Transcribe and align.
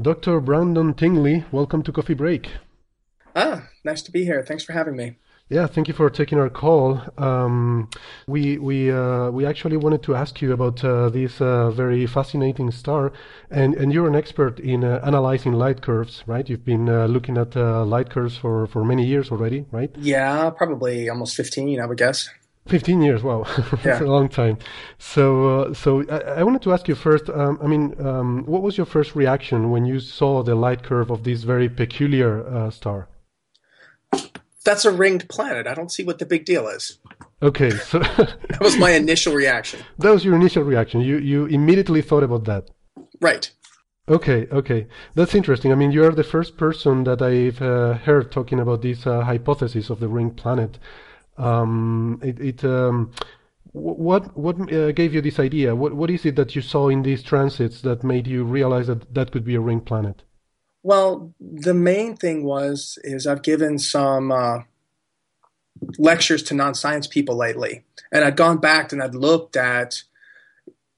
Dr. 0.00 0.40
Brandon 0.40 0.94
Tingley, 0.94 1.44
welcome 1.52 1.82
to 1.82 1.92
Coffee 1.92 2.14
Break. 2.14 2.48
Ah, 3.36 3.68
nice 3.84 4.00
to 4.02 4.10
be 4.10 4.24
here. 4.24 4.42
Thanks 4.42 4.64
for 4.64 4.72
having 4.72 4.96
me. 4.96 5.16
Yeah, 5.50 5.66
thank 5.66 5.88
you 5.88 5.94
for 5.94 6.08
taking 6.08 6.38
our 6.38 6.48
call. 6.48 7.02
Um, 7.18 7.90
we 8.26 8.56
we 8.56 8.90
uh, 8.90 9.30
we 9.30 9.44
actually 9.44 9.76
wanted 9.76 10.02
to 10.04 10.14
ask 10.14 10.40
you 10.40 10.52
about 10.52 10.82
uh, 10.84 11.10
this 11.10 11.40
uh, 11.40 11.70
very 11.70 12.06
fascinating 12.06 12.70
star, 12.70 13.12
and 13.50 13.74
and 13.74 13.92
you're 13.92 14.06
an 14.06 14.14
expert 14.14 14.58
in 14.60 14.84
uh, 14.84 15.00
analyzing 15.04 15.52
light 15.52 15.82
curves, 15.82 16.22
right? 16.26 16.48
You've 16.48 16.64
been 16.64 16.88
uh, 16.88 17.06
looking 17.06 17.36
at 17.36 17.54
uh, 17.56 17.84
light 17.84 18.08
curves 18.10 18.38
for 18.38 18.68
for 18.68 18.84
many 18.84 19.04
years 19.04 19.30
already, 19.30 19.66
right? 19.70 19.90
Yeah, 19.98 20.50
probably 20.50 21.10
almost 21.10 21.36
15, 21.36 21.80
I 21.80 21.84
would 21.86 21.98
guess. 21.98 22.30
15 22.66 23.02
years, 23.02 23.22
wow, 23.22 23.44
Yeah. 23.46 23.76
that's 23.82 24.00
a 24.00 24.04
long 24.04 24.28
time. 24.28 24.58
So, 24.98 25.60
uh, 25.60 25.74
so 25.74 26.04
I, 26.08 26.40
I 26.40 26.42
wanted 26.42 26.62
to 26.62 26.72
ask 26.72 26.88
you 26.88 26.94
first. 26.94 27.28
Um, 27.30 27.58
I 27.62 27.66
mean, 27.66 27.94
um, 28.04 28.44
what 28.46 28.62
was 28.62 28.76
your 28.76 28.86
first 28.86 29.16
reaction 29.16 29.70
when 29.70 29.84
you 29.86 29.98
saw 30.00 30.42
the 30.42 30.54
light 30.54 30.82
curve 30.82 31.10
of 31.10 31.24
this 31.24 31.42
very 31.42 31.68
peculiar 31.68 32.46
uh, 32.46 32.70
star? 32.70 33.08
That's 34.64 34.84
a 34.84 34.90
ringed 34.92 35.28
planet. 35.28 35.66
I 35.66 35.74
don't 35.74 35.90
see 35.90 36.04
what 36.04 36.18
the 36.18 36.26
big 36.26 36.44
deal 36.44 36.68
is. 36.68 36.98
Okay, 37.42 37.70
so 37.70 37.98
That 38.50 38.60
was 38.60 38.76
my 38.76 38.90
initial 38.90 39.34
reaction. 39.34 39.80
that 39.98 40.10
was 40.10 40.24
your 40.24 40.34
initial 40.36 40.62
reaction. 40.62 41.00
You 41.00 41.16
you 41.18 41.46
immediately 41.46 42.02
thought 42.02 42.22
about 42.22 42.44
that. 42.44 42.70
Right. 43.20 43.50
Okay, 44.08 44.48
okay, 44.50 44.88
that's 45.14 45.34
interesting. 45.34 45.72
I 45.72 45.76
mean, 45.76 45.92
you 45.92 46.04
are 46.04 46.10
the 46.12 46.24
first 46.24 46.56
person 46.56 47.04
that 47.04 47.22
I've 47.22 47.62
uh, 47.62 47.94
heard 47.94 48.32
talking 48.32 48.58
about 48.58 48.82
this 48.82 49.06
uh, 49.06 49.22
hypothesis 49.22 49.88
of 49.88 50.00
the 50.00 50.08
ring 50.08 50.30
planet. 50.30 50.78
Um, 51.36 52.20
it, 52.22 52.38
it 52.40 52.64
um, 52.64 53.12
what 53.72 54.36
what 54.36 54.72
uh, 54.72 54.92
gave 54.92 55.14
you 55.14 55.20
this 55.20 55.38
idea? 55.38 55.74
What 55.74 55.94
what 55.94 56.10
is 56.10 56.24
it 56.24 56.36
that 56.36 56.54
you 56.56 56.62
saw 56.62 56.88
in 56.88 57.02
these 57.02 57.22
transits 57.22 57.82
that 57.82 58.02
made 58.02 58.26
you 58.26 58.44
realize 58.44 58.88
that 58.88 59.14
that 59.14 59.30
could 59.30 59.44
be 59.44 59.54
a 59.54 59.60
ring 59.60 59.80
planet? 59.80 60.22
Well, 60.82 61.34
the 61.40 61.74
main 61.74 62.16
thing 62.16 62.44
was 62.44 62.98
is 63.04 63.26
I've 63.26 63.42
given 63.42 63.78
some 63.78 64.32
uh, 64.32 64.60
lectures 65.98 66.42
to 66.44 66.54
non-science 66.54 67.06
people 67.06 67.36
lately, 67.36 67.84
and 68.10 68.24
I'd 68.24 68.36
gone 68.36 68.58
back 68.58 68.92
and 68.92 69.02
I'd 69.02 69.14
looked 69.14 69.56
at 69.56 70.02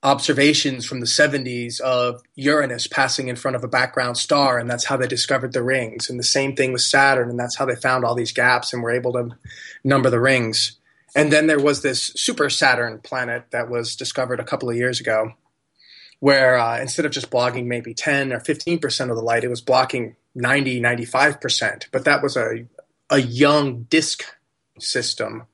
observations 0.03 0.85
from 0.85 1.01
the 1.01 1.07
70s 1.07 1.81
of 1.81 2.23
Uranus 2.35 2.87
passing 2.87 3.29
in 3.29 3.37
front 3.37 3.55
of 3.55 3.63
a 3.63 3.69
background 3.69 4.17
star, 4.17 4.59
and 4.59 4.69
that's 4.69 4.87
how 4.87 4.97
they 4.97 5.07
discovered 5.07 5.53
the 5.53 5.63
rings. 5.63 6.11
And 6.11 6.19
the 6.19 6.25
same 6.25 6.57
thing 6.57 6.73
with 6.73 6.83
Saturn, 6.83 7.31
and 7.31 7.39
that's 7.39 7.57
how 7.57 7.65
they 7.65 7.77
found 7.77 8.05
all 8.05 8.15
these 8.15 8.33
gaps 8.33 8.73
and 8.73 8.83
were 8.83 8.91
able 8.91 9.13
to 9.13 9.31
number 9.85 10.11
the 10.11 10.21
rings. 10.21 10.79
And 11.15 11.31
then 11.31 11.47
there 11.47 11.61
was 11.61 11.83
this 11.83 12.13
super 12.17 12.51
Saturn 12.51 12.99
planet 12.99 13.45
that 13.51 13.71
was 13.71 13.95
discovered 13.95 14.41
a 14.41 14.45
couple 14.45 14.69
of 14.69 14.77
years 14.77 14.99
ago, 14.99 15.33
where 16.19 16.59
uh, 16.59 16.81
instead 16.81 17.07
of 17.07 17.13
just 17.13 17.31
blocking 17.31 17.69
maybe 17.69 17.95
10 17.95 18.33
or 18.33 18.41
15% 18.41 19.11
of 19.11 19.17
the 19.17 19.23
light, 19.23 19.45
it 19.45 19.51
was 19.51 19.61
blocking 19.61 20.17
90, 20.35 20.81
95%. 20.81 21.87
But 21.93 22.05
that 22.05 22.23
was 22.23 22.37
a, 22.37 22.65
a 23.11 23.19
young 23.19 23.85
disk 23.85 24.25
system 24.81 25.47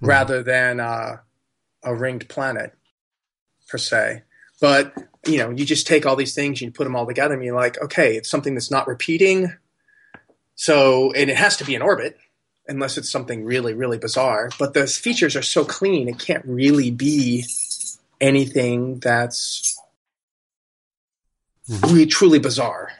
rather 0.00 0.42
than 0.42 0.80
uh, 0.80 1.18
a 1.84 1.94
ringed 1.94 2.28
planet 2.28 2.74
per 3.72 3.78
se. 3.78 4.22
But 4.60 4.94
you 5.26 5.38
know, 5.38 5.50
you 5.50 5.64
just 5.64 5.86
take 5.86 6.06
all 6.06 6.14
these 6.14 6.34
things, 6.34 6.60
and 6.60 6.68
you 6.68 6.72
put 6.72 6.84
them 6.84 6.94
all 6.94 7.06
together, 7.06 7.34
and 7.34 7.42
you're 7.42 7.56
like, 7.56 7.80
okay, 7.80 8.16
it's 8.16 8.28
something 8.28 8.54
that's 8.54 8.70
not 8.70 8.86
repeating. 8.86 9.52
So, 10.54 11.12
and 11.12 11.30
it 11.30 11.36
has 11.36 11.56
to 11.56 11.64
be 11.64 11.74
in 11.74 11.82
orbit, 11.82 12.18
unless 12.68 12.98
it's 12.98 13.10
something 13.10 13.44
really, 13.44 13.72
really 13.72 13.98
bizarre. 13.98 14.50
But 14.58 14.74
the 14.74 14.86
features 14.86 15.34
are 15.34 15.42
so 15.42 15.64
clean, 15.64 16.08
it 16.08 16.18
can't 16.18 16.44
really 16.44 16.90
be 16.90 17.44
anything 18.20 19.00
that's 19.00 19.80
mm-hmm. 21.68 21.86
really 21.86 22.06
truly 22.06 22.38
bizarre. 22.38 22.90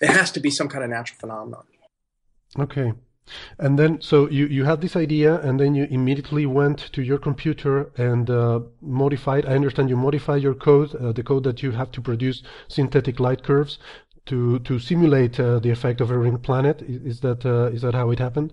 It 0.00 0.10
has 0.10 0.30
to 0.32 0.40
be 0.40 0.50
some 0.50 0.68
kind 0.68 0.84
of 0.84 0.90
natural 0.90 1.18
phenomenon. 1.18 1.64
Okay. 2.58 2.92
And 3.58 3.78
then, 3.78 4.00
so 4.00 4.28
you, 4.28 4.46
you 4.46 4.64
had 4.64 4.80
this 4.80 4.96
idea, 4.96 5.40
and 5.40 5.58
then 5.58 5.74
you 5.74 5.84
immediately 5.90 6.46
went 6.46 6.92
to 6.92 7.02
your 7.02 7.18
computer 7.18 7.90
and 7.96 8.30
uh, 8.30 8.60
modified. 8.80 9.46
I 9.46 9.54
understand 9.54 9.90
you 9.90 9.96
modified 9.96 10.42
your 10.42 10.54
code, 10.54 10.94
uh, 10.94 11.12
the 11.12 11.22
code 11.22 11.44
that 11.44 11.62
you 11.62 11.72
have 11.72 11.90
to 11.92 12.00
produce 12.00 12.42
synthetic 12.68 13.20
light 13.20 13.42
curves 13.42 13.78
to 14.26 14.58
to 14.60 14.78
simulate 14.78 15.38
uh, 15.38 15.58
the 15.60 15.70
effect 15.70 16.00
of 16.00 16.10
a 16.10 16.18
ring 16.18 16.38
planet. 16.38 16.82
Is, 16.82 17.02
is 17.02 17.20
that 17.20 17.46
uh, 17.46 17.74
is 17.74 17.82
that 17.82 17.94
how 17.94 18.10
it 18.10 18.18
happened? 18.18 18.52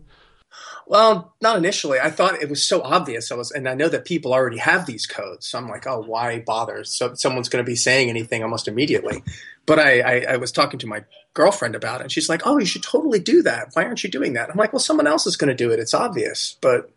Well, 0.86 1.34
not 1.42 1.58
initially. 1.58 2.00
I 2.00 2.12
thought 2.12 2.42
it 2.42 2.50
was 2.50 2.64
so 2.64 2.82
obvious. 2.82 3.32
I 3.32 3.36
was, 3.36 3.52
and 3.52 3.68
I 3.68 3.74
know 3.74 3.88
that 3.90 4.06
people 4.06 4.34
already 4.34 4.60
have 4.60 4.86
these 4.86 5.08
codes. 5.08 5.48
So 5.48 5.58
I'm 5.58 5.68
like, 5.68 5.88
oh, 5.88 6.02
why 6.02 6.40
bother? 6.40 6.84
So 6.84 7.16
someone's 7.16 7.50
going 7.50 7.64
to 7.64 7.70
be 7.70 7.76
saying 7.76 8.10
anything 8.10 8.44
almost 8.44 8.68
immediately. 8.68 9.24
But 9.66 9.80
I, 9.80 10.00
I, 10.00 10.26
I 10.34 10.38
was 10.38 10.52
talking 10.52 10.80
to 10.80 10.88
my 10.88 11.06
girlfriend 11.34 11.76
about 11.76 12.02
it, 12.02 12.04
and 12.04 12.12
she's 12.12 12.28
like, 12.28 12.42
oh, 12.46 12.58
you 12.58 12.66
should 12.66 12.84
totally 12.84 13.20
do 13.20 13.42
that. 13.44 13.70
Why 13.74 13.86
aren't 13.86 14.04
you 14.04 14.10
doing 14.10 14.34
that? 14.34 14.50
I'm 14.50 14.58
like, 14.58 14.74
well, 14.74 14.80
someone 14.80 15.08
else 15.08 15.26
is 15.26 15.38
going 15.38 15.50
to 15.50 15.56
do 15.56 15.72
it. 15.72 15.80
It's 15.80 15.94
obvious, 15.94 16.58
but 16.60 16.90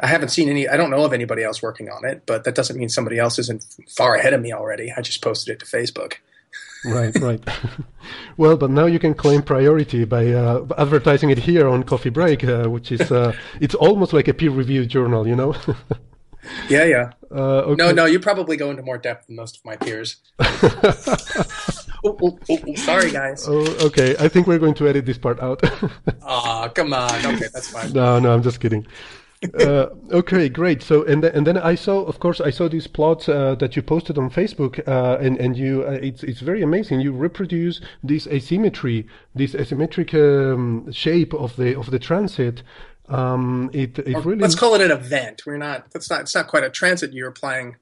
I 0.00 0.06
haven't 0.06 0.30
seen 0.30 0.48
any. 0.48 0.68
I 0.68 0.76
don't 0.76 0.90
know 0.90 1.04
of 1.04 1.12
anybody 1.12 1.44
else 1.44 1.62
working 1.62 1.88
on 1.88 2.04
it. 2.04 2.24
But 2.26 2.44
that 2.44 2.54
doesn't 2.54 2.76
mean 2.76 2.88
somebody 2.88 3.18
else 3.18 3.38
isn't 3.38 3.64
far 3.88 4.16
ahead 4.16 4.32
of 4.32 4.40
me 4.40 4.52
already. 4.52 4.92
I 4.96 5.00
just 5.00 5.22
posted 5.22 5.52
it 5.54 5.60
to 5.60 5.66
Facebook. 5.66 6.14
Right, 6.84 7.14
right. 7.20 7.40
well, 8.36 8.56
but 8.56 8.70
now 8.70 8.86
you 8.86 8.98
can 8.98 9.14
claim 9.14 9.42
priority 9.42 10.04
by 10.04 10.28
uh, 10.32 10.66
advertising 10.76 11.30
it 11.30 11.38
here 11.38 11.68
on 11.68 11.82
Coffee 11.84 12.10
Break, 12.10 12.44
uh, 12.44 12.68
which 12.68 12.92
is 12.92 13.12
uh, 13.12 13.32
it's 13.60 13.74
almost 13.74 14.12
like 14.12 14.28
a 14.28 14.34
peer-reviewed 14.34 14.88
journal, 14.88 15.26
you 15.26 15.36
know. 15.36 15.54
Yeah, 16.68 16.84
yeah. 16.84 17.12
uh, 17.30 17.70
okay. 17.70 17.76
No, 17.76 17.92
no, 17.92 18.04
you 18.04 18.20
probably 18.20 18.56
go 18.56 18.70
into 18.70 18.82
more 18.82 18.98
depth 18.98 19.26
than 19.26 19.36
most 19.36 19.56
of 19.56 19.64
my 19.64 19.76
peers. 19.76 20.16
oh, 20.40 21.16
oh, 22.04 22.18
oh, 22.22 22.38
oh, 22.50 22.74
sorry, 22.76 23.10
guys. 23.10 23.46
Oh, 23.48 23.64
okay. 23.86 24.16
I 24.18 24.28
think 24.28 24.46
we're 24.46 24.58
going 24.58 24.74
to 24.74 24.88
edit 24.88 25.06
this 25.06 25.18
part 25.18 25.40
out. 25.40 25.62
Aw, 26.22 26.68
come 26.68 26.92
on. 26.92 27.26
Okay, 27.26 27.46
that's 27.52 27.68
fine. 27.70 27.92
no, 27.92 28.18
no, 28.18 28.32
I'm 28.32 28.42
just 28.42 28.60
kidding. 28.60 28.86
uh, 29.60 29.86
okay, 30.10 30.48
great. 30.48 30.82
So, 30.82 31.04
and 31.04 31.22
then, 31.22 31.32
and 31.32 31.46
then 31.46 31.56
I 31.56 31.76
saw, 31.76 32.02
of 32.04 32.18
course, 32.18 32.40
I 32.40 32.50
saw 32.50 32.68
these 32.68 32.88
plots 32.88 33.28
uh, 33.28 33.54
that 33.56 33.76
you 33.76 33.82
posted 33.82 34.18
on 34.18 34.30
Facebook, 34.30 34.86
uh, 34.88 35.18
and 35.20 35.38
and 35.38 35.56
you, 35.56 35.84
uh, 35.86 35.92
it's 35.92 36.24
it's 36.24 36.40
very 36.40 36.60
amazing. 36.60 37.00
You 37.00 37.12
reproduce 37.12 37.80
this 38.02 38.26
asymmetry, 38.26 39.06
this 39.36 39.52
asymmetric 39.52 40.12
um, 40.14 40.90
shape 40.90 41.34
of 41.34 41.54
the 41.56 41.78
of 41.78 41.90
the 41.92 42.00
transit. 42.00 42.62
Um, 43.08 43.70
it 43.72 43.98
it 43.98 44.24
really 44.24 44.40
Let's 44.40 44.54
call 44.54 44.74
it 44.74 44.80
an 44.80 44.90
event. 44.90 45.42
We're 45.46 45.56
not. 45.56 45.90
That's 45.92 46.10
not. 46.10 46.22
It's 46.22 46.34
not 46.34 46.46
quite 46.48 46.64
a 46.64 46.70
transit 46.70 47.12
you're 47.12 47.28
applying 47.28 47.76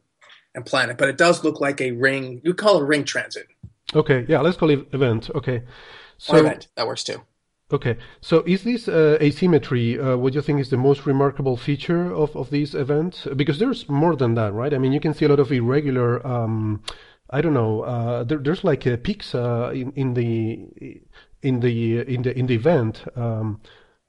and 0.55 0.65
planet, 0.65 0.97
but 0.97 1.09
it 1.09 1.19
does 1.19 1.45
look 1.45 1.61
like 1.61 1.81
a 1.81 1.93
ring. 1.93 2.41
You 2.45 2.55
call 2.55 2.79
it 2.79 2.83
a 2.83 2.87
ring 2.87 3.05
transit 3.05 3.47
okay. 3.95 4.25
Yeah, 4.29 4.41
let's 4.41 4.57
call 4.57 4.71
it 4.71 4.89
event. 4.93 5.31
Okay. 5.35 5.63
So 6.19 6.35
or 6.35 6.41
event. 6.41 6.69
That 6.77 6.87
works 6.87 7.05
too. 7.05 7.23
Okay, 7.73 7.97
so 8.21 8.45
is 8.47 8.63
this 8.63 8.87
uh, 8.87 9.19
asymmetry 9.21 9.99
uh, 9.99 10.17
what 10.17 10.35
you 10.35 10.41
think 10.41 10.61
is 10.61 10.71
the 10.71 10.77
most 10.77 11.05
remarkable 11.05 11.57
feature 11.57 12.15
of, 12.15 12.37
of 12.37 12.51
these 12.51 12.77
events? 12.77 13.27
Because 13.35 13.59
there's 13.59 13.89
more 13.89 14.15
than 14.15 14.35
that, 14.35 14.53
right? 14.53 14.73
I 14.73 14.79
mean, 14.79 14.93
you 14.93 15.01
can 15.01 15.15
see 15.15 15.25
a 15.25 15.29
lot 15.29 15.41
of 15.41 15.51
irregular. 15.51 16.25
Um, 16.25 16.85
I 17.29 17.41
don't 17.41 17.55
know. 17.55 17.81
Uh, 17.81 18.23
there, 18.23 18.39
there's 18.39 18.63
like 18.63 18.87
uh, 18.87 18.97
peaks 19.03 19.35
uh, 19.35 19.73
in, 19.75 19.91
in 19.97 20.15
the 20.15 21.03
in 21.43 21.59
the 21.59 21.99
in 22.03 22.23
the 22.23 22.39
in 22.39 22.47
the 22.47 22.55
event 22.55 23.05
um, 23.17 23.61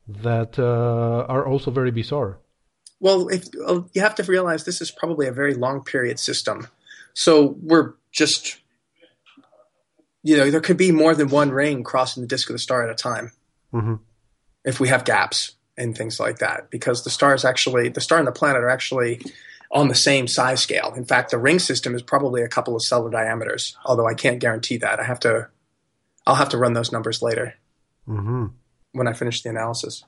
that 0.08 0.58
uh, 0.58 1.26
are 1.28 1.46
also 1.46 1.72
very 1.72 1.92
bizarre. 1.92 2.40
Well, 3.00 3.28
if, 3.28 3.46
uh, 3.66 3.82
you 3.94 4.02
have 4.02 4.16
to 4.16 4.24
realize 4.24 4.64
this 4.64 4.82
is 4.82 4.90
probably 4.90 5.28
a 5.28 5.32
very 5.32 5.54
long 5.54 5.84
period 5.84 6.20
system. 6.20 6.68
So 7.14 7.56
we're 7.62 7.94
just, 8.12 8.58
you 10.24 10.38
know, 10.38 10.50
there 10.50 10.62
could 10.62 10.78
be 10.78 10.92
more 10.92 11.14
than 11.14 11.30
one 11.30 11.52
ring 11.52 11.84
crossing 11.84 12.22
the 12.22 12.28
disk 12.28 12.50
of 12.50 12.54
the 12.54 12.60
star 12.60 12.84
at 12.84 12.90
a 12.90 12.96
time 12.96 13.32
hmm 13.72 13.96
if 14.64 14.82
we 14.82 14.90
have 14.90 15.06
gaps 15.06 15.54
and 15.78 15.96
things 15.96 16.20
like 16.20 16.40
that, 16.40 16.70
because 16.70 17.06
the 17.06 17.10
stars 17.10 17.46
actually, 17.46 17.88
the 17.88 18.02
star 18.02 18.18
and 18.18 18.28
the 18.28 18.34
planet 18.34 18.62
are 18.62 18.70
actually 18.70 19.22
on 19.72 19.88
the 19.88 19.96
same 19.96 20.28
size 20.28 20.62
scale. 20.62 20.94
In 20.98 21.06
fact, 21.06 21.32
the 21.32 21.38
ring 21.38 21.60
system 21.60 21.96
is 21.96 22.02
probably 22.02 22.42
a 22.42 22.50
couple 22.50 22.76
of 22.76 22.82
stellar 22.82 23.10
diameters, 23.10 23.78
although 23.86 24.08
I 24.08 24.14
can't 24.14 24.40
guarantee 24.40 24.76
that. 24.78 25.00
I 25.00 25.04
have 25.04 25.22
to, 25.22 25.48
I'll 26.26 26.36
have 26.36 26.50
to 26.50 26.58
run 26.58 26.74
those 26.74 26.92
numbers 26.92 27.22
later 27.22 27.54
hmm 28.06 28.48
when 28.92 29.08
I 29.08 29.14
finish 29.14 29.44
the 29.44 29.50
analysis. 29.50 30.04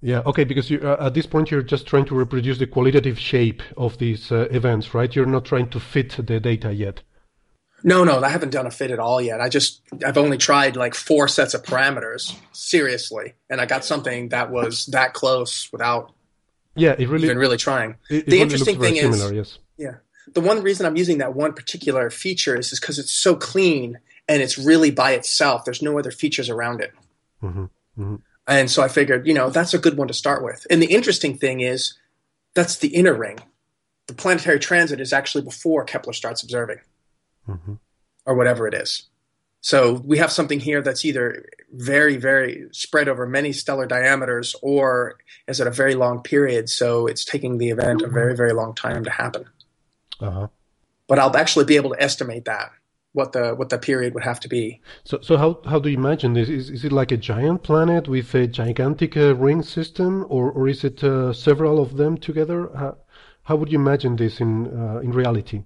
Yeah, 0.00 0.20
okay, 0.26 0.44
because 0.44 0.70
you, 0.70 0.78
uh, 0.80 1.06
at 1.06 1.14
this 1.14 1.26
point 1.26 1.50
you're 1.50 1.62
just 1.62 1.86
trying 1.86 2.04
to 2.06 2.14
reproduce 2.14 2.58
the 2.58 2.66
qualitative 2.66 3.18
shape 3.18 3.62
of 3.76 3.98
these 3.98 4.30
uh, 4.30 4.48
events, 4.50 4.94
right? 4.94 5.14
You're 5.14 5.26
not 5.26 5.44
trying 5.44 5.70
to 5.70 5.80
fit 5.80 6.10
the 6.24 6.38
data 6.38 6.72
yet. 6.72 7.02
No, 7.84 8.04
no, 8.04 8.20
I 8.20 8.28
haven't 8.28 8.50
done 8.50 8.66
a 8.66 8.70
fit 8.70 8.90
at 8.90 8.98
all 8.98 9.20
yet. 9.20 9.40
I 9.40 9.48
just 9.48 9.82
I've 10.04 10.18
only 10.18 10.36
tried 10.36 10.76
like 10.76 10.94
four 10.94 11.28
sets 11.28 11.54
of 11.54 11.62
parameters 11.62 12.34
seriously, 12.52 13.34
and 13.48 13.60
I 13.60 13.66
got 13.66 13.84
something 13.84 14.30
that 14.30 14.50
was 14.50 14.86
that 14.86 15.14
close 15.14 15.68
without 15.72 16.12
yeah, 16.74 16.94
it 16.98 17.08
really 17.08 17.24
even 17.24 17.38
really 17.38 17.56
trying. 17.56 17.96
It, 18.10 18.16
it 18.16 18.26
the 18.26 18.32
really 18.32 18.42
interesting 18.42 18.80
thing 18.80 18.96
similar, 18.96 19.32
is, 19.32 19.32
yes. 19.32 19.58
yeah, 19.76 19.94
the 20.34 20.40
one 20.40 20.62
reason 20.62 20.86
I'm 20.86 20.96
using 20.96 21.18
that 21.18 21.34
one 21.34 21.52
particular 21.52 22.10
feature 22.10 22.56
is 22.56 22.70
because 22.78 22.98
it's 22.98 23.12
so 23.12 23.36
clean 23.36 23.98
and 24.28 24.42
it's 24.42 24.58
really 24.58 24.90
by 24.90 25.12
itself. 25.12 25.64
There's 25.64 25.82
no 25.82 25.98
other 25.98 26.10
features 26.10 26.50
around 26.50 26.80
it. 26.80 26.92
Mm-hmm. 27.42 27.64
Mm-hmm. 27.98 28.14
And 28.46 28.70
so 28.70 28.82
I 28.82 28.88
figured, 28.88 29.26
you 29.26 29.34
know, 29.34 29.50
that's 29.50 29.74
a 29.74 29.78
good 29.78 29.96
one 29.98 30.08
to 30.08 30.14
start 30.14 30.42
with. 30.42 30.66
And 30.70 30.80
the 30.80 30.94
interesting 30.94 31.36
thing 31.36 31.60
is, 31.60 31.98
that's 32.54 32.76
the 32.76 32.88
inner 32.88 33.14
ring. 33.14 33.38
The 34.06 34.14
planetary 34.14 34.58
transit 34.58 35.00
is 35.00 35.12
actually 35.12 35.44
before 35.44 35.84
Kepler 35.84 36.14
starts 36.14 36.42
observing, 36.42 36.78
Mm-hmm. 37.48 37.74
or 38.26 38.34
whatever 38.34 38.66
it 38.66 38.74
is. 38.74 39.08
So 39.60 39.94
we 40.04 40.18
have 40.18 40.30
something 40.30 40.60
here 40.60 40.82
that's 40.82 41.04
either 41.04 41.48
very, 41.72 42.16
very 42.16 42.68
spread 42.72 43.08
over 43.08 43.26
many 43.26 43.52
stellar 43.52 43.86
diameters, 43.86 44.54
or 44.62 45.18
is 45.46 45.60
at 45.60 45.66
a 45.66 45.70
very 45.70 45.94
long 45.94 46.22
period. 46.22 46.70
So 46.70 47.06
it's 47.06 47.24
taking 47.24 47.58
the 47.58 47.70
event 47.70 48.02
a 48.02 48.08
very, 48.08 48.36
very 48.36 48.52
long 48.52 48.74
time 48.74 49.04
to 49.04 49.10
happen. 49.10 49.46
Uh-huh. 50.20 50.48
But 51.06 51.18
I'll 51.18 51.36
actually 51.36 51.64
be 51.64 51.76
able 51.76 51.90
to 51.90 52.02
estimate 52.02 52.44
that 52.44 52.70
what 53.12 53.32
the 53.32 53.54
what 53.54 53.68
the 53.68 53.78
period 53.78 54.14
would 54.14 54.24
have 54.24 54.40
to 54.40 54.48
be. 54.48 54.80
So, 55.04 55.18
so 55.22 55.36
how 55.36 55.60
how 55.64 55.78
do 55.78 55.88
you 55.88 55.96
imagine 55.96 56.34
this? 56.34 56.48
Is 56.48 56.70
is 56.70 56.84
it 56.84 56.92
like 56.92 57.10
a 57.12 57.16
giant 57.16 57.62
planet 57.62 58.08
with 58.08 58.34
a 58.34 58.46
gigantic 58.46 59.16
uh, 59.16 59.34
ring 59.34 59.62
system, 59.62 60.24
or 60.28 60.50
or 60.52 60.68
is 60.68 60.84
it 60.84 61.02
uh, 61.02 61.32
several 61.32 61.80
of 61.80 61.96
them 61.96 62.16
together? 62.18 62.70
How, 62.76 62.96
how 63.42 63.56
would 63.56 63.72
you 63.72 63.78
imagine 63.78 64.16
this 64.16 64.40
in 64.40 64.66
uh, 64.66 65.00
in 65.00 65.12
reality? 65.12 65.64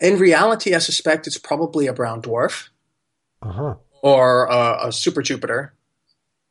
In 0.00 0.18
reality, 0.18 0.74
I 0.74 0.78
suspect 0.80 1.26
it's 1.26 1.38
probably 1.38 1.86
a 1.86 1.92
brown 1.92 2.20
dwarf 2.20 2.68
Uh 3.42 3.52
huh. 3.52 3.74
or 4.02 4.46
a, 4.46 4.88
a 4.88 4.92
super 4.92 5.22
Jupiter. 5.22 5.74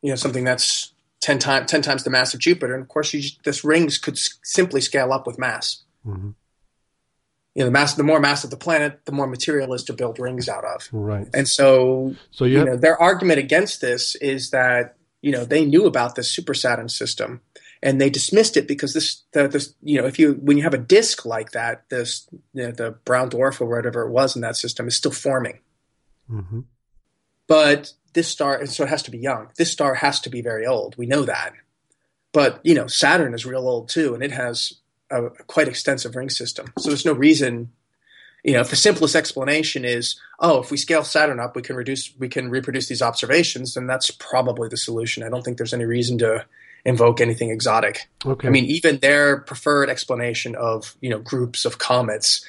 You 0.02 0.10
know, 0.12 0.16
something 0.16 0.44
that's 0.46 0.94
ten 1.20 1.40
times 1.40 1.70
ten 1.70 1.82
times 1.82 2.04
the 2.04 2.10
mass 2.10 2.34
of 2.34 2.40
Jupiter, 2.40 2.74
and 2.74 2.84
of 2.84 2.88
course, 2.90 3.14
you 3.14 3.22
just, 3.22 3.44
this 3.44 3.64
rings 3.64 3.98
could 3.98 4.16
s- 4.16 4.40
simply 4.44 4.82
scale 4.82 5.12
up 5.12 5.28
with 5.28 5.38
mass. 5.38 5.84
hmm 6.04 6.32
You 7.56 7.62
know, 7.62 7.66
the 7.66 7.72
mass, 7.72 7.94
the 7.94 8.04
more 8.04 8.20
mass 8.20 8.44
of 8.44 8.50
the 8.50 8.58
planet, 8.58 9.06
the 9.06 9.12
more 9.12 9.28
material 9.28 9.74
is 9.74 9.84
to 9.84 9.94
build 9.94 10.18
rings 10.18 10.50
out 10.50 10.66
of. 10.66 10.90
Right. 10.92 11.28
And 11.34 11.48
so, 11.48 12.16
So 12.32 12.46
you 12.46 12.54
you 12.54 12.58
have 12.60 12.68
know, 12.68 12.78
their 12.78 13.00
argument 13.00 13.40
against 13.40 13.80
this 13.80 14.16
is 14.16 14.50
that 14.50 14.98
you 15.22 15.32
know 15.32 15.46
they 15.46 15.64
knew 15.66 15.86
about 15.86 16.16
this 16.16 16.32
super 16.32 16.54
Saturn 16.56 16.90
system, 16.90 17.42
and 17.84 18.02
they 18.02 18.10
dismissed 18.10 18.58
it 18.58 18.68
because 18.68 18.94
this, 18.94 19.24
the, 19.34 19.48
this, 19.48 19.76
you 19.84 20.02
know, 20.02 20.08
if 20.08 20.18
you 20.18 20.34
when 20.42 20.58
you 20.58 20.64
have 20.64 20.74
a 20.74 20.80
disk 20.80 21.26
like 21.26 21.52
that, 21.52 21.88
this, 21.90 22.28
you 22.54 22.64
know, 22.64 22.72
the 22.72 22.92
brown 23.06 23.30
dwarf 23.30 23.62
or 23.62 23.66
whatever 23.66 24.02
it 24.02 24.12
was 24.12 24.36
in 24.36 24.42
that 24.42 24.56
system 24.56 24.88
is 24.88 24.96
still 24.96 25.12
forming. 25.12 25.60
hmm 26.28 26.62
But 27.48 27.94
this 28.14 28.28
star, 28.30 28.58
and 28.58 28.70
so 28.70 28.84
it 28.84 28.90
has 28.90 29.04
to 29.04 29.12
be 29.12 29.18
young. 29.18 29.50
This 29.58 29.72
star 29.72 29.96
has 29.96 30.20
to 30.22 30.30
be 30.30 30.42
very 30.42 30.66
old. 30.66 30.96
We 30.98 31.06
know 31.06 31.24
that. 31.24 31.54
But 32.32 32.62
you 32.64 32.74
know, 32.74 32.88
Saturn 32.88 33.34
is 33.34 33.46
real 33.46 33.68
old 33.68 33.90
too, 33.90 34.14
and 34.14 34.24
it 34.24 34.32
has 34.32 34.74
a, 35.14 35.30
quite 35.48 35.68
extensive 35.68 36.16
ring 36.16 36.30
system. 36.30 36.68
So 36.80 36.90
there's 36.90 37.06
no 37.06 37.14
reason. 37.14 37.72
You 38.44 38.54
know, 38.54 38.62
if 38.62 38.70
the 38.70 38.76
simplest 38.76 39.16
explanation 39.16 39.86
is, 39.86 40.20
oh, 40.40 40.62
if 40.62 40.70
we 40.70 40.76
scale 40.76 41.06
Saturn 41.06 41.40
up, 41.40 41.56
we 41.56 41.62
can 41.62 41.78
reduce, 41.78 42.14
we 42.20 42.28
can 42.28 42.50
reproduce 42.50 42.90
these 42.90 43.02
observations, 43.02 43.76
then 43.76 43.88
that's 43.88 44.12
probably 44.12 44.68
the 44.68 44.76
solution. 44.76 45.24
I 45.24 45.30
don't 45.30 45.44
think 45.44 45.58
there's 45.58 45.74
any 45.74 45.86
reason 45.86 46.18
to 46.18 46.46
invoke 46.86 47.22
anything 47.22 47.50
exotic. 47.50 48.10
Okay. 48.26 48.48
I 48.48 48.52
mean, 48.52 48.66
even 48.66 49.00
their 49.00 49.38
preferred 49.38 49.90
explanation 49.90 50.56
of 50.56 50.96
you 51.02 51.10
know 51.10 51.20
groups 51.20 51.66
of 51.66 51.78
comets, 51.78 52.46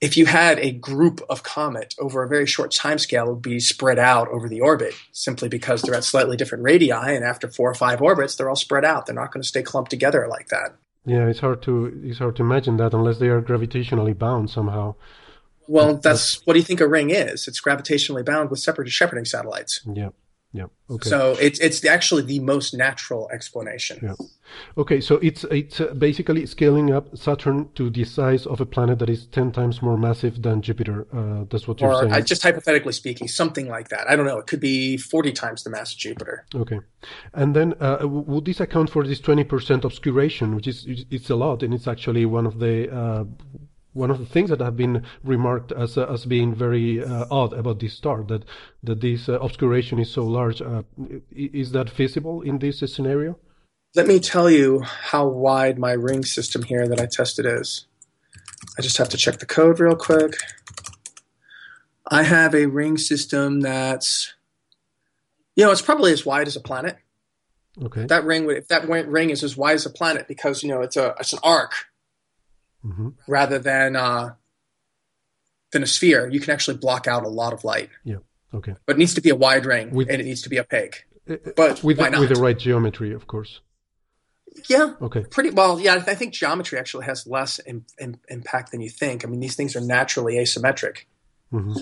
if 0.00 0.16
you 0.16 0.26
had 0.26 0.58
a 0.58 0.70
group 0.70 1.20
of 1.28 1.42
comet 1.42 1.94
over 1.98 2.22
a 2.22 2.28
very 2.28 2.46
short 2.46 2.72
time 2.72 2.98
scale, 2.98 3.26
it 3.26 3.32
would 3.34 3.42
be 3.42 3.60
spread 3.60 3.98
out 3.98 4.28
over 4.28 4.48
the 4.48 4.60
orbit 4.60 4.94
simply 5.12 5.48
because 5.48 5.82
they're 5.82 5.94
at 5.94 6.04
slightly 6.04 6.36
different 6.36 6.64
radii, 6.64 6.90
and 6.90 7.24
after 7.24 7.48
four 7.48 7.70
or 7.70 7.74
five 7.74 8.02
orbits, 8.02 8.36
they're 8.36 8.48
all 8.48 8.56
spread 8.56 8.84
out. 8.84 9.06
They're 9.06 9.14
not 9.14 9.32
going 9.32 9.42
to 9.42 9.48
stay 9.48 9.62
clumped 9.62 9.90
together 9.90 10.26
like 10.28 10.48
that. 10.48 10.76
Yeah, 11.06 11.26
it's 11.26 11.40
hard 11.40 11.62
to 11.62 12.00
it's 12.04 12.18
hard 12.18 12.36
to 12.36 12.42
imagine 12.42 12.76
that 12.78 12.92
unless 12.92 13.18
they 13.18 13.28
are 13.28 13.40
gravitationally 13.40 14.18
bound 14.18 14.50
somehow. 14.50 14.96
Well, 15.68 15.96
that's 15.96 16.44
what 16.46 16.54
do 16.54 16.58
you 16.58 16.64
think 16.64 16.80
a 16.80 16.88
ring 16.88 17.10
is? 17.10 17.48
It's 17.48 17.60
gravitationally 17.60 18.24
bound 18.24 18.50
with 18.50 18.58
separate 18.58 18.90
shepherding 18.90 19.24
satellites. 19.24 19.80
Yeah. 19.86 20.10
Yeah. 20.56 20.66
Okay. 20.90 21.10
So 21.10 21.36
it's 21.40 21.58
it's 21.60 21.84
actually 21.84 22.22
the 22.22 22.40
most 22.40 22.74
natural 22.74 23.28
explanation. 23.30 23.98
Yeah. 24.02 24.14
Okay, 24.78 25.00
so 25.00 25.16
it's 25.16 25.42
it's 25.50 25.80
uh, 25.80 25.92
basically 25.94 26.46
scaling 26.46 26.92
up 26.92 27.16
Saturn 27.16 27.68
to 27.74 27.90
the 27.90 28.04
size 28.04 28.46
of 28.46 28.60
a 28.60 28.66
planet 28.66 28.98
that 29.00 29.10
is 29.10 29.26
ten 29.26 29.50
times 29.52 29.82
more 29.82 29.98
massive 29.98 30.40
than 30.42 30.62
Jupiter. 30.62 31.06
Uh, 31.12 31.44
that's 31.50 31.66
what 31.68 31.80
you're 31.80 31.92
saying. 32.00 32.12
I, 32.12 32.20
just 32.20 32.42
hypothetically 32.44 32.92
speaking, 32.92 33.26
something 33.28 33.68
like 33.68 33.88
that. 33.88 34.08
I 34.08 34.14
don't 34.16 34.24
know. 34.26 34.38
It 34.38 34.46
could 34.46 34.60
be 34.60 34.96
forty 34.96 35.32
times 35.32 35.64
the 35.64 35.70
mass 35.70 35.92
of 35.92 35.98
Jupiter. 35.98 36.46
Okay, 36.54 36.78
and 37.34 37.54
then 37.56 37.74
uh, 37.80 38.06
would 38.06 38.44
this 38.44 38.60
account 38.60 38.88
for 38.90 39.04
this 39.04 39.20
twenty 39.20 39.44
percent 39.44 39.84
obscuration, 39.84 40.54
which 40.54 40.68
is 40.68 40.86
it's- 40.86 41.06
it's 41.10 41.30
a 41.30 41.36
lot, 41.36 41.62
and 41.64 41.74
it's 41.74 41.88
actually 41.88 42.24
one 42.24 42.46
of 42.46 42.58
the 42.60 42.88
uh, 42.94 43.24
one 43.96 44.10
of 44.10 44.18
the 44.18 44.26
things 44.26 44.50
that 44.50 44.60
have 44.60 44.76
been 44.76 45.02
remarked 45.24 45.72
as 45.72 45.96
uh, 45.96 46.06
as 46.12 46.26
being 46.26 46.54
very 46.54 47.02
uh, 47.02 47.24
odd 47.30 47.52
about 47.52 47.80
this 47.80 47.94
star 47.94 48.22
that 48.24 48.44
that 48.82 49.00
this 49.00 49.28
uh, 49.28 49.38
obscuration 49.40 49.98
is 49.98 50.10
so 50.10 50.22
large. 50.24 50.60
Uh, 50.60 50.82
is 51.32 51.72
that 51.72 51.90
feasible 51.90 52.42
in 52.42 52.58
this 52.58 52.80
scenario? 52.94 53.38
Let 53.94 54.06
me 54.06 54.20
tell 54.20 54.50
you 54.50 54.80
how 54.82 55.26
wide 55.26 55.78
my 55.78 55.92
ring 55.92 56.24
system 56.24 56.62
here 56.62 56.86
that 56.86 57.00
I 57.00 57.06
tested 57.06 57.46
is. 57.46 57.86
I 58.78 58.82
just 58.82 58.98
have 58.98 59.08
to 59.08 59.16
check 59.16 59.38
the 59.38 59.46
code 59.46 59.80
real 59.80 59.96
quick. 59.96 60.34
I 62.08 62.22
have 62.22 62.54
a 62.54 62.66
ring 62.66 62.98
system 62.98 63.60
that's, 63.60 64.34
you 65.56 65.64
know, 65.64 65.72
it's 65.72 65.82
probably 65.82 66.12
as 66.12 66.26
wide 66.26 66.46
as 66.46 66.56
a 66.56 66.60
planet. 66.60 66.98
Okay. 67.82 68.04
That 68.06 68.24
ring, 68.24 68.44
would- 68.46 68.58
if 68.58 68.68
that 68.68 68.86
ring 68.88 69.30
is 69.30 69.42
as 69.42 69.56
wide 69.56 69.74
as 69.74 69.86
a 69.86 69.90
planet, 69.90 70.28
because 70.28 70.62
you 70.62 70.68
know 70.68 70.82
it's 70.82 70.96
a 70.96 71.14
it's 71.18 71.32
an 71.32 71.40
arc 71.42 71.72
hmm 72.94 73.08
rather 73.28 73.58
than 73.58 73.96
uh, 73.96 74.34
than 75.72 75.82
a 75.82 75.86
sphere, 75.86 76.28
you 76.28 76.40
can 76.40 76.52
actually 76.54 76.76
block 76.78 77.06
out 77.06 77.24
a 77.24 77.28
lot 77.28 77.52
of 77.52 77.64
light. 77.64 77.90
Yeah. 78.04 78.18
Okay. 78.54 78.74
But 78.86 78.96
it 78.96 78.98
needs 78.98 79.14
to 79.14 79.20
be 79.20 79.30
a 79.30 79.34
wide 79.36 79.66
ring, 79.66 79.90
With- 79.90 80.08
and 80.10 80.20
it 80.20 80.24
needs 80.24 80.42
to 80.42 80.48
be 80.48 80.60
opaque. 80.60 81.04
Uh, 81.28 81.36
But 81.56 81.82
with 81.82 81.98
why 81.98 82.10
the, 82.10 82.20
with 82.20 82.28
the 82.34 82.40
right 82.46 82.58
geometry, 82.58 83.12
of 83.14 83.26
course. 83.26 83.60
Yeah, 84.70 84.94
Okay. 85.00 85.24
pretty 85.30 85.50
well. 85.50 85.80
Yeah, 85.80 86.04
I 86.06 86.14
think 86.14 86.32
geometry 86.32 86.78
actually 86.78 87.04
has 87.06 87.26
less 87.26 87.60
im- 87.66 87.84
im- 88.00 88.20
impact 88.28 88.70
than 88.70 88.80
you 88.80 88.90
think. 88.90 89.24
I 89.24 89.28
mean, 89.28 89.40
these 89.40 89.56
things 89.56 89.76
are 89.76 89.84
naturally 89.84 90.36
asymmetric. 90.38 91.06
hmm 91.50 91.74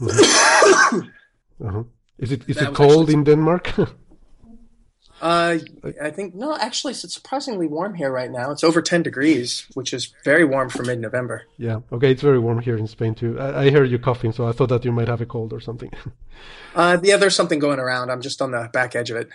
Uh-huh. 1.60 1.84
Is 2.18 2.30
it 2.32 2.42
is 2.48 2.56
That 2.56 2.70
it 2.70 2.74
cold 2.74 2.90
actually- 3.02 3.14
in 3.14 3.24
Denmark? 3.24 3.72
Uh, 5.24 5.58
I 6.02 6.10
think 6.10 6.34
no. 6.34 6.54
Actually, 6.54 6.92
it's 6.92 7.14
surprisingly 7.14 7.66
warm 7.66 7.94
here 7.94 8.10
right 8.12 8.30
now. 8.30 8.50
It's 8.50 8.62
over 8.62 8.82
ten 8.82 9.02
degrees, 9.02 9.66
which 9.72 9.94
is 9.94 10.12
very 10.22 10.44
warm 10.44 10.68
for 10.68 10.82
mid-November. 10.84 11.44
yeah. 11.56 11.80
Okay. 11.90 12.10
It's 12.10 12.20
very 12.20 12.38
warm 12.38 12.58
here 12.60 12.76
in 12.76 12.86
Spain 12.86 13.14
too. 13.14 13.40
I, 13.40 13.64
I 13.64 13.70
heard 13.70 13.90
you 13.90 13.98
coughing, 13.98 14.32
so 14.32 14.46
I 14.46 14.52
thought 14.52 14.68
that 14.68 14.84
you 14.84 14.92
might 14.92 15.08
have 15.08 15.22
a 15.22 15.26
cold 15.26 15.52
or 15.52 15.60
something. 15.60 15.90
Uh, 16.74 16.98
yeah, 17.04 17.16
there's 17.16 17.36
something 17.36 17.60
going 17.60 17.78
around. 17.78 18.10
I'm 18.10 18.20
just 18.20 18.42
on 18.42 18.50
the 18.50 18.68
back 18.72 18.96
edge 18.96 19.08
of 19.12 19.16
it. 19.16 19.28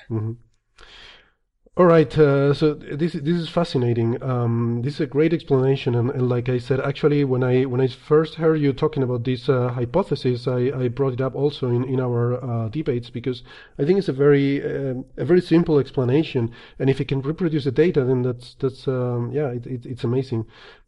All 1.80 1.86
right. 1.86 2.16
Uh, 2.18 2.54
so 2.54 2.74
this 2.74 3.14
this 3.14 3.38
is 3.38 3.48
fascinating. 3.48 4.22
Um, 4.22 4.82
this 4.84 4.96
is 4.96 5.00
a 5.00 5.06
great 5.06 5.34
explanation, 5.34 5.96
and, 5.96 6.12
and 6.12 6.28
like 6.28 6.50
I 6.50 6.58
said, 6.58 6.82
actually, 6.82 7.24
when 7.24 7.42
I 7.42 7.64
when 7.64 7.80
I 7.80 7.88
first 7.88 8.36
heard 8.36 8.60
you 8.60 8.74
talking 8.74 9.02
about 9.02 9.24
this 9.24 9.48
uh, 9.48 9.70
hypothesis, 9.70 10.46
I, 10.46 10.72
I 10.78 10.90
brought 10.90 11.14
it 11.14 11.22
up 11.22 11.36
also 11.36 11.70
in 11.70 11.86
in 11.86 12.02
our 12.02 12.24
uh, 12.44 12.68
debates 12.68 13.10
because 13.10 13.44
I 13.80 13.86
think 13.86 13.98
it's 13.98 14.10
a 14.10 14.14
very 14.26 14.62
um 14.62 15.06
a 15.16 15.24
very 15.24 15.40
simple 15.40 15.80
explanation, 15.80 16.52
and 16.80 16.90
if 16.90 17.00
it 17.00 17.08
can 17.08 17.22
reproduce 17.22 17.64
the 17.64 17.72
data, 17.72 18.04
then 18.04 18.24
that's 18.24 18.56
that's 18.56 18.86
um, 18.86 19.32
yeah, 19.32 19.48
it, 19.48 19.66
it, 19.66 19.86
it's 19.86 20.04
amazing. 20.04 20.46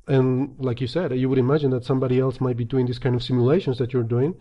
And 0.07 0.55
like 0.59 0.81
you 0.81 0.87
said, 0.87 1.17
you 1.17 1.29
would 1.29 1.39
imagine 1.39 1.71
that 1.71 1.85
somebody 1.85 2.19
else 2.19 2.41
might 2.41 2.57
be 2.57 2.65
doing 2.65 2.87
this 2.87 2.99
kind 2.99 3.15
of 3.15 3.23
simulations 3.23 3.77
that 3.77 3.93
you're 3.93 4.11
doing, 4.15 4.35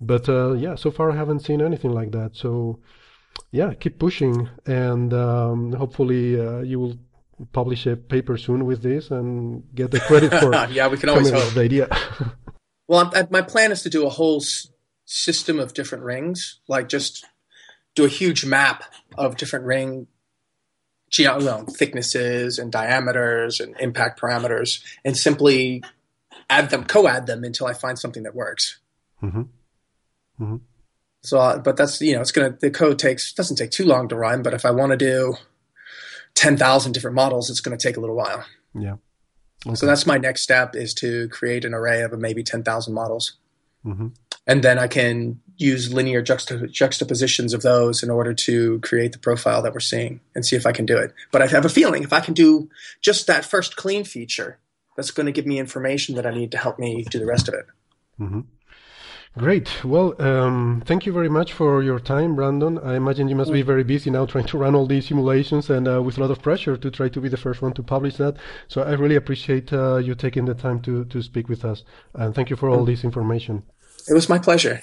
but 0.00 0.28
uh, 0.28 0.54
yeah, 0.54 0.74
so 0.74 0.90
far 0.90 1.12
I 1.12 1.16
haven't 1.16 1.44
seen 1.46 1.62
anything 1.62 1.92
like 1.92 2.10
that. 2.10 2.34
So 2.34 2.80
yeah, 3.50 3.74
keep 3.74 3.98
pushing, 3.98 4.48
and 4.66 5.12
um, 5.12 5.72
hopefully 5.72 6.38
uh, 6.40 6.60
you 6.60 6.78
will 6.80 6.98
publish 7.52 7.86
a 7.86 7.96
paper 7.96 8.36
soon 8.36 8.64
with 8.66 8.82
this 8.82 9.10
and 9.10 9.64
get 9.74 9.90
the 9.90 10.00
credit 10.00 10.32
for 10.40 10.54
yeah, 10.70 10.88
we 10.88 10.96
can 10.96 11.08
always 11.08 11.30
hope. 11.30 11.52
the 11.54 11.60
idea. 11.62 11.88
Well, 12.88 13.10
I, 13.14 13.26
my 13.30 13.40
plan 13.40 13.72
is 13.72 13.82
to 13.84 13.88
do 13.90 14.04
a 14.04 14.10
whole 14.10 14.36
s- 14.42 14.68
system 15.06 15.58
of 15.58 15.72
different 15.72 16.04
rings, 16.04 16.58
like 16.68 16.88
just 16.90 17.24
do 17.94 18.04
a 18.04 18.08
huge 18.08 18.44
map 18.44 18.84
of 19.16 19.36
different 19.38 19.64
ring 19.64 20.08
geo- 21.08 21.38
well, 21.38 21.64
thicknesses 21.64 22.58
and 22.58 22.70
diameters 22.70 23.60
and 23.60 23.76
impact 23.80 24.20
parameters, 24.20 24.82
and 25.06 25.16
simply 25.16 25.82
add 26.50 26.68
them, 26.70 26.84
co-add 26.84 27.26
them 27.26 27.44
until 27.44 27.66
I 27.66 27.72
find 27.72 27.98
something 27.98 28.24
that 28.24 28.34
works. 28.34 28.78
Mhm. 29.22 29.48
Mhm. 30.38 30.60
So, 31.22 31.38
uh, 31.38 31.58
but 31.58 31.76
that's 31.76 32.00
you 32.00 32.14
know, 32.14 32.20
it's 32.20 32.32
gonna 32.32 32.56
the 32.60 32.70
code 32.70 32.98
takes 32.98 33.32
doesn't 33.32 33.56
take 33.56 33.70
too 33.70 33.84
long 33.84 34.08
to 34.08 34.16
run. 34.16 34.42
But 34.42 34.54
if 34.54 34.64
I 34.64 34.70
want 34.70 34.90
to 34.90 34.96
do 34.96 35.36
10,000 36.34 36.92
different 36.92 37.14
models, 37.14 37.50
it's 37.50 37.60
going 37.60 37.76
to 37.76 37.82
take 37.82 37.96
a 37.96 38.00
little 38.00 38.16
while. 38.16 38.44
Yeah. 38.74 38.96
Okay. 39.66 39.74
So 39.74 39.86
that's 39.86 40.06
my 40.06 40.18
next 40.18 40.42
step 40.42 40.74
is 40.74 40.94
to 40.94 41.28
create 41.28 41.64
an 41.64 41.74
array 41.74 42.02
of 42.02 42.18
maybe 42.18 42.42
10,000 42.42 42.92
models. 42.92 43.34
Mm-hmm. 43.84 44.08
And 44.46 44.64
then 44.64 44.78
I 44.78 44.88
can 44.88 45.40
use 45.56 45.92
linear 45.92 46.22
juxta- 46.22 46.70
juxtapositions 46.70 47.54
of 47.54 47.62
those 47.62 48.02
in 48.02 48.10
order 48.10 48.34
to 48.34 48.80
create 48.80 49.12
the 49.12 49.18
profile 49.18 49.62
that 49.62 49.72
we're 49.72 49.80
seeing 49.80 50.20
and 50.34 50.44
see 50.44 50.56
if 50.56 50.66
I 50.66 50.72
can 50.72 50.86
do 50.86 50.96
it. 50.96 51.12
But 51.30 51.42
I 51.42 51.46
have 51.46 51.64
a 51.64 51.68
feeling 51.68 52.02
if 52.02 52.12
I 52.12 52.20
can 52.20 52.34
do 52.34 52.68
just 53.00 53.26
that 53.28 53.44
first 53.44 53.76
clean 53.76 54.04
feature, 54.04 54.58
that's 54.96 55.12
going 55.12 55.26
to 55.26 55.32
give 55.32 55.46
me 55.46 55.58
information 55.58 56.16
that 56.16 56.26
I 56.26 56.34
need 56.34 56.50
to 56.52 56.58
help 56.58 56.78
me 56.78 57.04
do 57.08 57.18
the 57.18 57.26
rest 57.26 57.48
of 57.48 57.54
it. 57.54 57.66
Mm-hmm. 58.18 58.40
Great. 59.38 59.82
Well, 59.82 60.14
um, 60.20 60.82
thank 60.84 61.06
you 61.06 61.12
very 61.12 61.30
much 61.30 61.54
for 61.54 61.82
your 61.82 61.98
time, 61.98 62.36
Brandon. 62.36 62.78
I 62.78 62.96
imagine 62.96 63.28
you 63.28 63.34
must 63.34 63.50
be 63.50 63.62
very 63.62 63.82
busy 63.82 64.10
now 64.10 64.26
trying 64.26 64.44
to 64.44 64.58
run 64.58 64.74
all 64.74 64.86
these 64.86 65.06
simulations 65.06 65.70
and 65.70 65.88
uh, 65.88 66.02
with 66.02 66.18
a 66.18 66.20
lot 66.20 66.30
of 66.30 66.42
pressure 66.42 66.76
to 66.76 66.90
try 66.90 67.08
to 67.08 67.20
be 67.20 67.30
the 67.30 67.38
first 67.38 67.62
one 67.62 67.72
to 67.74 67.82
publish 67.82 68.16
that. 68.16 68.36
So 68.68 68.82
I 68.82 68.92
really 68.92 69.16
appreciate 69.16 69.72
uh, 69.72 69.96
you 69.96 70.14
taking 70.14 70.44
the 70.44 70.54
time 70.54 70.80
to, 70.82 71.06
to 71.06 71.22
speak 71.22 71.48
with 71.48 71.64
us. 71.64 71.82
And 72.12 72.34
thank 72.34 72.50
you 72.50 72.56
for 72.56 72.68
all 72.68 72.84
this 72.84 73.04
information. 73.04 73.62
It 74.06 74.12
was 74.12 74.28
my 74.28 74.38
pleasure. 74.38 74.82